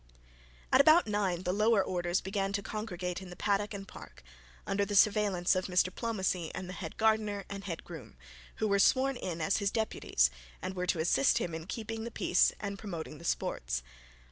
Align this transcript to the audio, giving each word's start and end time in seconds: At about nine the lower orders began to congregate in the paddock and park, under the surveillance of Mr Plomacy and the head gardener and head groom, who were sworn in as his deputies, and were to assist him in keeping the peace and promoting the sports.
At 0.73 0.81
about 0.81 1.05
nine 1.05 1.43
the 1.43 1.53
lower 1.53 1.83
orders 1.83 2.21
began 2.21 2.53
to 2.53 2.63
congregate 2.63 3.21
in 3.21 3.29
the 3.29 3.35
paddock 3.35 3.71
and 3.71 3.87
park, 3.87 4.23
under 4.65 4.83
the 4.83 4.95
surveillance 4.95 5.55
of 5.55 5.67
Mr 5.67 5.93
Plomacy 5.93 6.49
and 6.55 6.67
the 6.67 6.73
head 6.73 6.97
gardener 6.97 7.45
and 7.51 7.65
head 7.65 7.83
groom, 7.83 8.15
who 8.55 8.67
were 8.67 8.79
sworn 8.79 9.15
in 9.15 9.41
as 9.41 9.57
his 9.57 9.69
deputies, 9.69 10.31
and 10.59 10.75
were 10.75 10.87
to 10.87 10.97
assist 10.97 11.37
him 11.37 11.53
in 11.53 11.67
keeping 11.67 12.03
the 12.03 12.09
peace 12.09 12.51
and 12.59 12.79
promoting 12.79 13.19
the 13.19 13.23
sports. 13.23 13.83